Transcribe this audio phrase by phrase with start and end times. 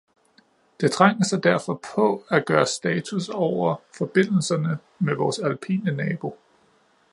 [0.81, 6.37] Det trænger sig derfor på at gøre status over forbindelserne med vores alpine nabo.